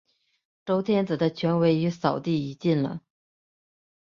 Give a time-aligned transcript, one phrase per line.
[0.65, 3.01] 周天子的权威已扫地殆尽了。